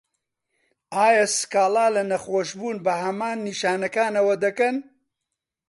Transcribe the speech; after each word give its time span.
ئایا 0.95 1.25
سکاڵا 1.37 1.85
له 1.95 2.03
نەخۆشبوون 2.11 2.77
بە 2.85 2.93
هەمان 3.03 3.37
نیشانەکانەوه 3.47 4.35
دەکەن؟ 4.45 4.75